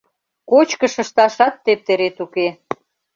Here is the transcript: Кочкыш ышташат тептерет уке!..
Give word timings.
Кочкыш 0.49 0.95
ышташат 1.03 1.53
тептерет 1.63 2.17
уке!.. 2.25 2.47